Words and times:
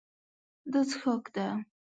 دا 0.71 0.81
څښاک 0.89 1.25
ده. 1.35 1.47